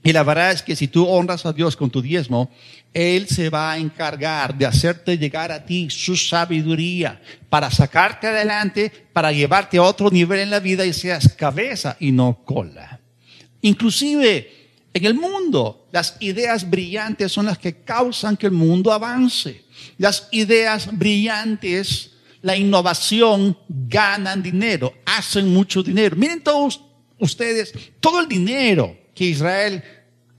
[0.05, 2.51] Y la verdad es que si tú honras a Dios con tu diezmo,
[2.93, 8.91] Él se va a encargar de hacerte llegar a ti su sabiduría para sacarte adelante,
[9.13, 13.01] para llevarte a otro nivel en la vida y seas cabeza y no cola.
[13.61, 14.62] Inclusive,
[14.95, 19.65] en el mundo, las ideas brillantes son las que causan que el mundo avance.
[19.97, 22.11] Las ideas brillantes,
[22.43, 26.17] la innovación, ganan dinero, hacen mucho dinero.
[26.17, 26.83] Miren todos
[27.19, 29.83] ustedes, todo el dinero que Israel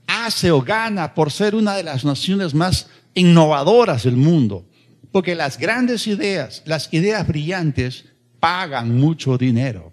[0.06, 4.68] hace o gana por ser una de las naciones más innovadoras del mundo.
[5.10, 8.04] Porque las grandes ideas, las ideas brillantes,
[8.38, 9.92] pagan mucho dinero.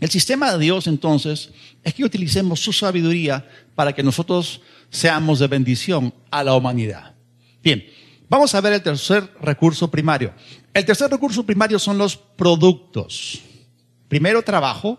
[0.00, 1.50] El sistema de Dios entonces
[1.86, 7.14] es que utilicemos su sabiduría para que nosotros seamos de bendición a la humanidad.
[7.62, 7.86] Bien,
[8.28, 10.34] vamos a ver el tercer recurso primario.
[10.74, 13.40] El tercer recurso primario son los productos.
[14.08, 14.98] Primero trabajo,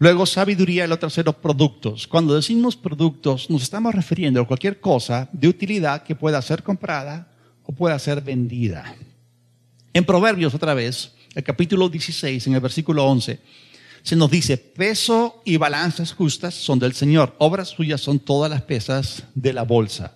[0.00, 2.08] luego sabiduría y lo tercero productos.
[2.08, 7.30] Cuando decimos productos nos estamos refiriendo a cualquier cosa de utilidad que pueda ser comprada
[7.62, 8.92] o pueda ser vendida.
[9.92, 13.38] En Proverbios otra vez, el capítulo 16, en el versículo 11,
[14.06, 18.62] se nos dice, peso y balanzas justas son del Señor, obras suyas son todas las
[18.62, 20.14] pesas de la bolsa.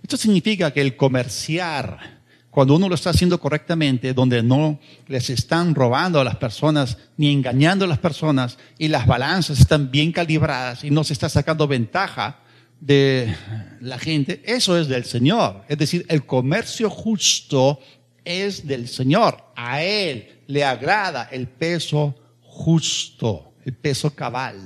[0.00, 2.20] Esto significa que el comerciar,
[2.50, 7.32] cuando uno lo está haciendo correctamente, donde no les están robando a las personas ni
[7.32, 11.66] engañando a las personas y las balanzas están bien calibradas y no se está sacando
[11.66, 12.38] ventaja
[12.78, 13.34] de
[13.80, 15.64] la gente, eso es del Señor.
[15.68, 17.80] Es decir, el comercio justo
[18.24, 19.50] es del Señor.
[19.56, 22.14] A Él le agrada el peso
[22.60, 24.58] justo, el peso cabal.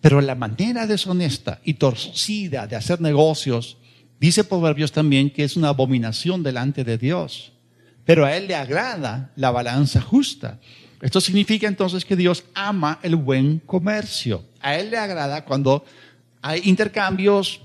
[0.00, 3.78] Pero la manera deshonesta y torcida de hacer negocios,
[4.20, 7.52] dice Proverbios también que es una abominación delante de Dios.
[8.04, 10.58] Pero a Él le agrada la balanza justa.
[11.00, 14.44] Esto significa entonces que Dios ama el buen comercio.
[14.60, 15.84] A Él le agrada cuando
[16.42, 17.60] hay intercambios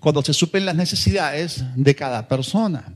[0.00, 2.92] cuando se suplen las necesidades de cada persona.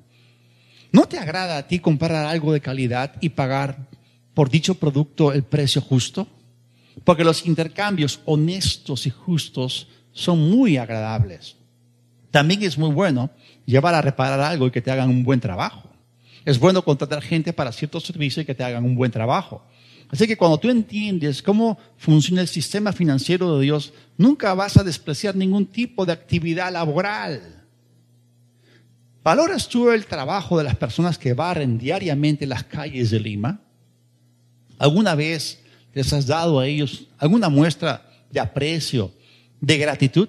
[0.92, 3.88] ¿No te agrada a ti comprar algo de calidad y pagar
[4.34, 6.26] por dicho producto el precio justo?
[7.04, 11.56] Porque los intercambios honestos y justos son muy agradables.
[12.30, 13.30] También es muy bueno
[13.66, 15.90] llevar a reparar algo y que te hagan un buen trabajo.
[16.44, 19.64] Es bueno contratar gente para ciertos servicios y que te hagan un buen trabajo.
[20.08, 24.84] Así que cuando tú entiendes cómo funciona el sistema financiero de Dios, nunca vas a
[24.84, 27.64] despreciar ningún tipo de actividad laboral.
[29.24, 33.60] ¿Valoras tú el trabajo de las personas que barren diariamente las calles de Lima?
[34.82, 35.60] ¿Alguna vez
[35.94, 39.12] les has dado a ellos alguna muestra de aprecio,
[39.60, 40.28] de gratitud?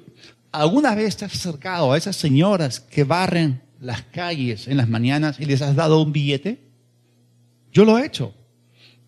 [0.52, 5.40] ¿Alguna vez te has acercado a esas señoras que barren las calles en las mañanas
[5.40, 6.62] y les has dado un billete?
[7.72, 8.34] Yo lo he hecho.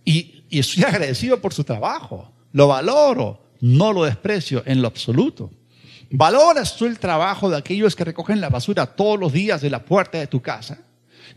[0.03, 2.31] Y y estoy agradecido por su trabajo.
[2.53, 5.51] Lo valoro, no lo desprecio en lo absoluto.
[6.09, 9.83] ¿Valoras tú el trabajo de aquellos que recogen la basura todos los días de la
[9.83, 10.79] puerta de tu casa?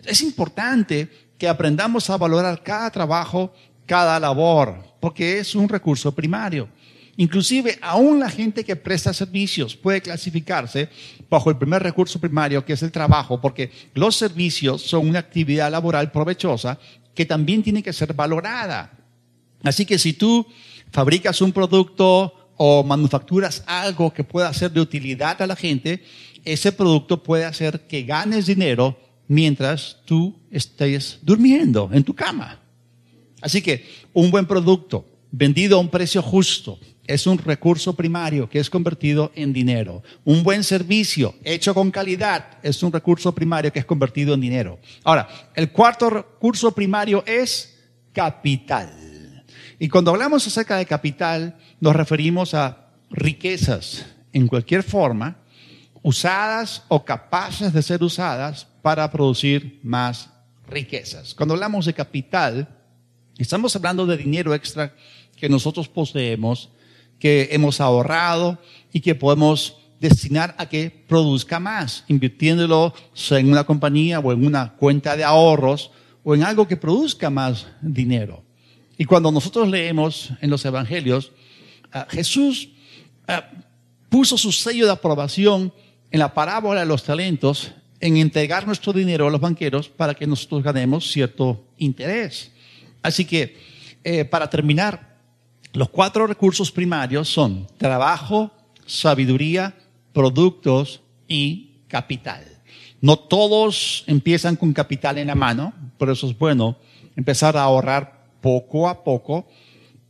[0.04, 3.52] Es importante que aprendamos a valorar cada trabajo,
[3.88, 6.68] cada labor, porque es un recurso primario.
[7.16, 10.88] Inclusive, aún la gente que presta servicios puede clasificarse
[11.28, 15.72] bajo el primer recurso primario, que es el trabajo, porque los servicios son una actividad
[15.72, 16.78] laboral provechosa
[17.14, 18.92] que también tiene que ser valorada.
[19.64, 20.46] Así que si tú
[20.92, 26.04] fabricas un producto o manufacturas algo que pueda ser de utilidad a la gente,
[26.44, 32.67] ese producto puede hacer que ganes dinero mientras tú estés durmiendo en tu cama.
[33.40, 36.78] Así que un buen producto vendido a un precio justo
[37.08, 40.02] es un recurso primario que es convertido en dinero.
[40.24, 44.78] Un buen servicio hecho con calidad es un recurso primario que es convertido en dinero.
[45.04, 47.78] Ahora, el cuarto recurso primario es
[48.12, 49.44] capital.
[49.78, 55.38] Y cuando hablamos acerca de capital, nos referimos a riquezas en cualquier forma,
[56.02, 60.30] usadas o capaces de ser usadas para producir más
[60.68, 61.34] riquezas.
[61.34, 62.77] Cuando hablamos de capital,
[63.42, 64.94] estamos hablando de dinero extra
[65.36, 66.70] que nosotros poseemos,
[67.18, 68.58] que hemos ahorrado
[68.92, 72.94] y que podemos destinar a que produzca más, invirtiéndolo
[73.30, 75.90] en una compañía o en una cuenta de ahorros
[76.24, 78.44] o en algo que produzca más dinero.
[78.96, 81.32] Y cuando nosotros leemos en los evangelios,
[81.92, 82.70] ah, Jesús
[83.26, 83.48] ah,
[84.08, 85.72] puso su sello de aprobación
[86.10, 90.26] en la parábola de los talentos en entregar nuestro dinero a los banqueros para que
[90.26, 92.52] nosotros ganemos cierto interés.
[93.02, 93.56] Así que,
[94.04, 95.16] eh, para terminar,
[95.72, 98.50] los cuatro recursos primarios son trabajo,
[98.86, 99.74] sabiduría,
[100.12, 102.44] productos y capital.
[103.00, 106.78] No todos empiezan con capital en la mano, por eso es bueno
[107.16, 109.46] empezar a ahorrar poco a poco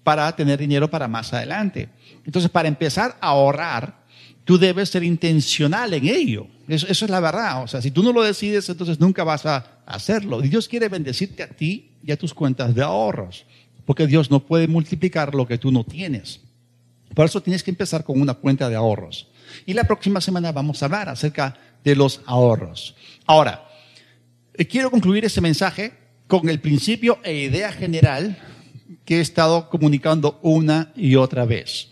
[0.04, 1.88] para tener dinero para más adelante.
[2.24, 4.04] Entonces, para empezar a ahorrar,
[4.44, 6.46] tú debes ser intencional en ello.
[6.68, 7.62] Eso, es la verdad.
[7.62, 10.40] O sea, si tú no lo decides, entonces nunca vas a hacerlo.
[10.40, 13.44] Dios quiere bendecirte a ti y a tus cuentas de ahorros,
[13.84, 16.40] porque Dios no puede multiplicar lo que tú no tienes.
[17.14, 19.28] Por eso tienes que empezar con una cuenta de ahorros.
[19.66, 22.94] Y la próxima semana vamos a hablar acerca de los ahorros.
[23.26, 23.66] Ahora,
[24.54, 25.92] eh, quiero concluir este mensaje
[26.26, 28.36] con el principio e idea general
[29.04, 31.88] que he estado comunicando una y otra vez.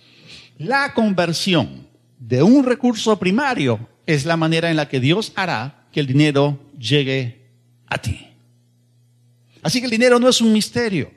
[0.58, 1.86] La conversión
[2.18, 6.58] de un recurso primario es la manera en la que Dios hará que el dinero
[6.78, 7.46] llegue
[7.86, 8.25] a ti.
[9.66, 11.10] Así que el dinero no es un misterio.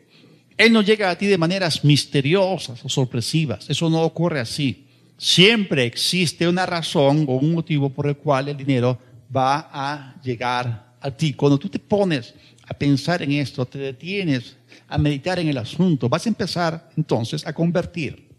[0.58, 3.70] Él no llega a ti de maneras misteriosas o sorpresivas.
[3.70, 4.88] Eso no ocurre así.
[5.20, 8.98] Siempre existe una razón o un motivo por el cual el dinero
[9.30, 11.34] va a llegar a ti.
[11.34, 12.34] Cuando tú te pones
[12.68, 17.46] a pensar en esto, te detienes a meditar en el asunto, vas a empezar entonces
[17.46, 18.30] a convertir,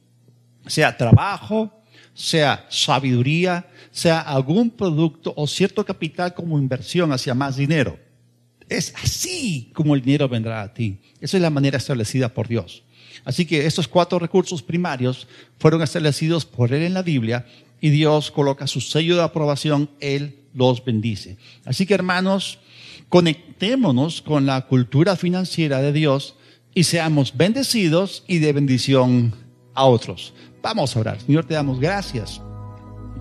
[0.67, 1.85] sea trabajo,
[2.15, 8.10] sea sabiduría, sea algún producto o cierto capital como inversión hacia más dinero.
[8.71, 10.99] Es así como el dinero vendrá a ti.
[11.21, 12.85] Esa es la manera establecida por Dios.
[13.25, 15.27] Así que estos cuatro recursos primarios
[15.59, 17.47] fueron establecidos por Él en la Biblia
[17.81, 21.37] y Dios coloca su sello de aprobación, Él los bendice.
[21.65, 22.61] Así que hermanos,
[23.09, 26.37] conectémonos con la cultura financiera de Dios
[26.73, 29.35] y seamos bendecidos y de bendición
[29.75, 30.33] a otros.
[30.63, 31.21] Vamos a orar.
[31.21, 32.41] Señor, te damos gracias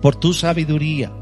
[0.00, 1.12] por tu sabiduría,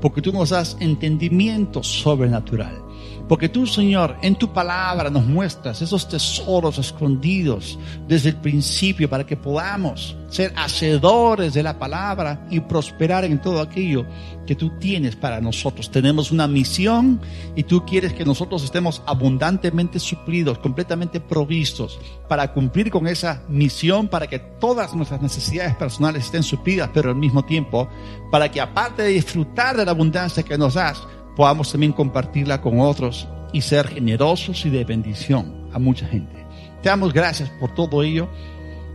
[0.00, 2.85] porque tú nos das entendimiento sobrenatural.
[3.28, 9.26] Porque tú, Señor, en tu palabra nos muestras esos tesoros escondidos desde el principio para
[9.26, 14.06] que podamos ser hacedores de la palabra y prosperar en todo aquello
[14.46, 15.90] que tú tienes para nosotros.
[15.90, 17.20] Tenemos una misión
[17.56, 21.98] y tú quieres que nosotros estemos abundantemente suplidos, completamente provistos
[22.28, 27.16] para cumplir con esa misión, para que todas nuestras necesidades personales estén suplidas, pero al
[27.16, 27.88] mismo tiempo,
[28.30, 31.02] para que aparte de disfrutar de la abundancia que nos das,
[31.36, 36.44] podamos también compartirla con otros y ser generosos y de bendición a mucha gente.
[36.82, 38.28] Te damos gracias por todo ello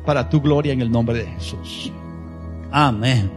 [0.05, 1.91] para tu gloria en el nombre de Jesús.
[2.71, 3.31] Amén.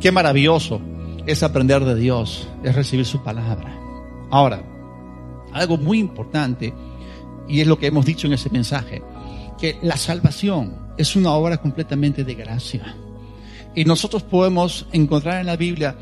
[0.00, 0.80] Qué maravilloso
[1.26, 3.74] es aprender de Dios, es recibir su palabra.
[4.30, 4.62] Ahora,
[5.52, 6.72] algo muy importante,
[7.48, 9.02] y es lo que hemos dicho en ese mensaje,
[9.58, 12.94] que la salvación es una obra completamente de gracia.
[13.74, 15.96] Y nosotros podemos encontrar en la Biblia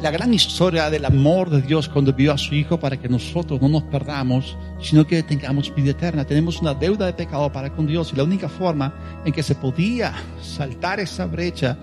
[0.00, 3.60] la gran historia del amor de Dios cuando vio a su Hijo para que nosotros
[3.62, 6.26] no nos perdamos, sino que tengamos vida eterna.
[6.26, 9.54] Tenemos una deuda de pecado para con Dios y la única forma en que se
[9.54, 11.78] podía saltar esa brecha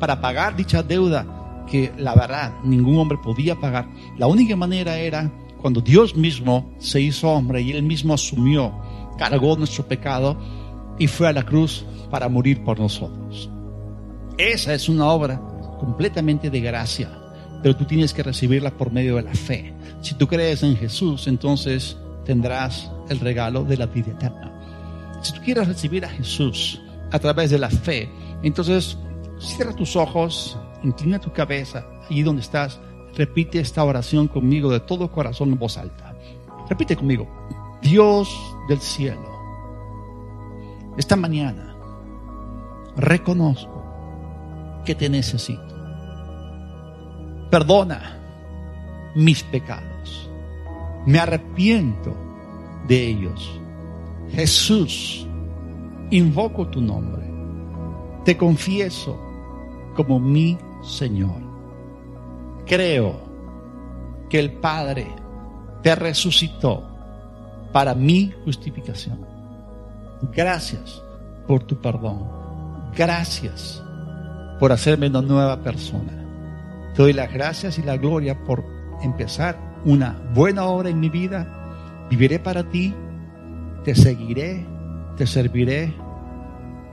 [0.00, 3.86] para pagar dicha deuda, que la verdad ningún hombre podía pagar,
[4.18, 8.72] la única manera era cuando Dios mismo se hizo hombre y él mismo asumió,
[9.16, 10.36] cargó nuestro pecado
[10.98, 13.48] y fue a la cruz para morir por nosotros.
[14.36, 15.40] Esa es una obra
[15.78, 17.21] completamente de gracia
[17.62, 19.72] pero tú tienes que recibirla por medio de la fe.
[20.00, 24.52] Si tú crees en Jesús, entonces tendrás el regalo de la vida eterna.
[25.22, 26.80] Si tú quieres recibir a Jesús
[27.12, 28.10] a través de la fe,
[28.42, 28.98] entonces
[29.38, 32.80] cierra tus ojos, inclina tu cabeza allí donde estás,
[33.14, 36.16] repite esta oración conmigo de todo corazón en voz alta.
[36.68, 37.28] Repite conmigo,
[37.80, 38.28] Dios
[38.68, 39.30] del cielo,
[40.96, 41.76] esta mañana
[42.96, 43.82] reconozco
[44.84, 45.71] que te necesito
[47.52, 48.00] perdona
[49.14, 50.30] mis pecados.
[51.04, 52.16] Me arrepiento
[52.88, 53.60] de ellos.
[54.30, 55.26] Jesús,
[56.10, 57.22] invoco tu nombre.
[58.24, 59.20] Te confieso
[59.94, 61.42] como mi Señor.
[62.64, 63.20] Creo
[64.30, 65.14] que el Padre
[65.82, 66.82] te resucitó
[67.70, 69.26] para mi justificación.
[70.34, 71.02] Gracias
[71.46, 72.30] por tu perdón.
[72.96, 73.82] Gracias
[74.58, 76.21] por hacerme una nueva persona.
[76.94, 78.64] Te doy las gracias y la gloria por
[79.02, 82.06] empezar una buena obra en mi vida.
[82.10, 82.94] Viviré para ti,
[83.84, 84.66] te seguiré,
[85.16, 85.92] te serviré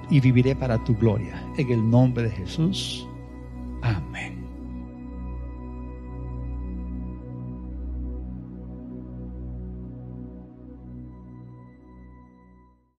[0.10, 1.44] y viviré para tu gloria.
[1.58, 3.06] En el nombre de Jesús.